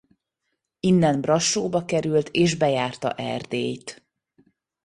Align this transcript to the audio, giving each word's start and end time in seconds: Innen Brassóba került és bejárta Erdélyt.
Innen 0.79 1.21
Brassóba 1.21 1.85
került 1.85 2.29
és 2.29 2.55
bejárta 2.55 3.11
Erdélyt. 3.13 4.03